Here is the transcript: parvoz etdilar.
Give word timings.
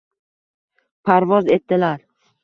parvoz 1.09 1.51
etdilar. 1.57 2.01